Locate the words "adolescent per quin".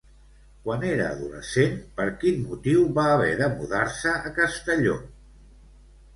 1.17-2.41